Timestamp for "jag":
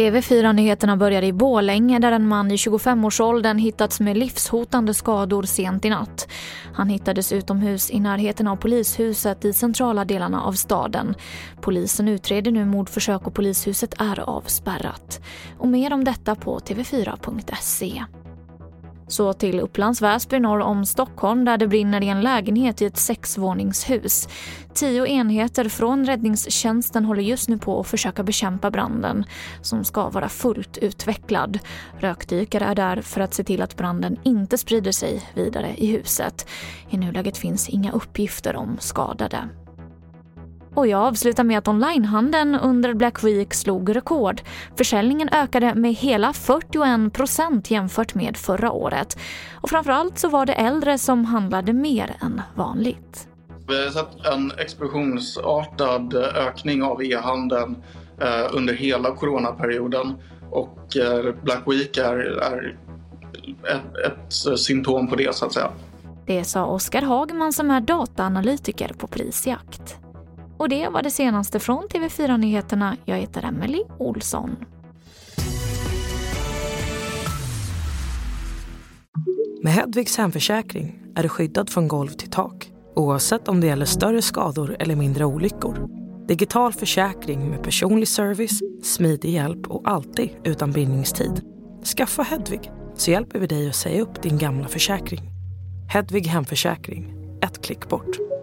40.86-41.00, 73.04-73.16